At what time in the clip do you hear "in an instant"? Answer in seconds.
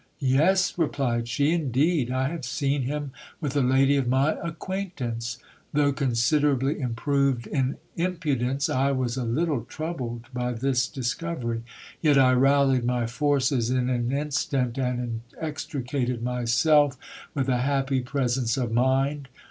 13.69-14.79